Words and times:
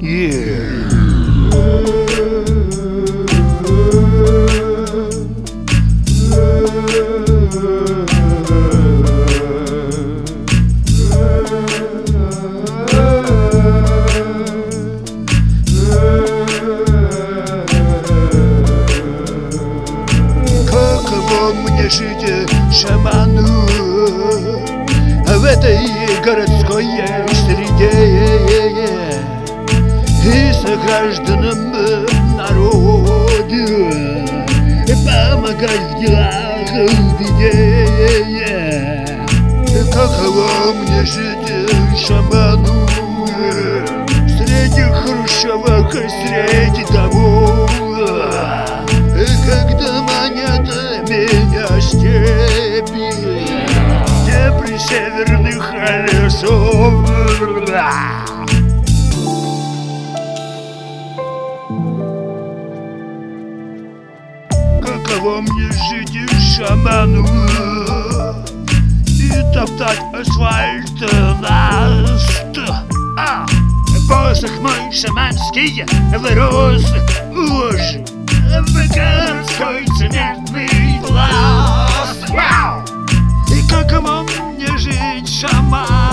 Yeah. 0.00 0.78
Жить 21.90 22.50
шаману 22.70 23.46
В 25.26 25.42
этой 25.42 25.78
городской 26.22 26.84
среде 27.32 28.58
И 30.28 30.52
согражданам 30.52 31.72
народе 32.36 33.64
Помогать 35.06 35.94
в 35.94 35.98
делах 36.00 36.70
в 36.70 37.18
беде 37.18 39.06
Каково 39.92 40.74
мне 40.74 41.04
жить 41.04 41.50
шаману? 41.96 42.86
Среди 44.28 44.82
хрущевок 44.82 45.94
и 45.94 46.08
среди 46.08 46.84
домов 46.92 47.70
Когда 49.46 50.02
манят 50.02 50.68
меня 51.08 51.80
степи 51.80 53.08
при 54.60 54.76
северных 54.78 55.72
лесов 56.12 57.08
Мне 65.20 65.68
жить 65.72 66.16
шаману 66.56 67.26
И 69.08 69.30
топтать 69.52 70.00
асфальт 70.14 71.00
наст 71.40 72.56
а, 73.18 73.44
Посох 74.08 74.60
мой 74.60 74.92
шаманский 74.92 75.84
вырос 76.18 76.84
уж 77.32 77.98
В 78.46 78.94
городской 78.94 79.84
цементный 79.98 81.00
пласт! 81.04 82.30
И 83.50 83.68
каково 83.68 84.22
мне 84.22 84.78
жить 84.78 85.28
шаману 85.28 86.07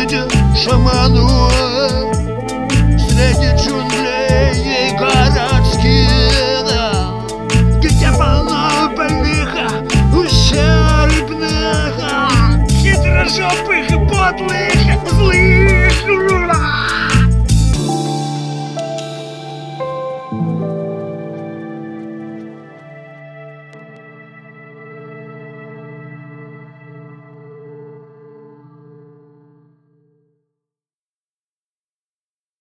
видишь 0.00 0.32
шаману 0.56 1.50
Среди 2.98 3.50
чунлей 3.62 4.79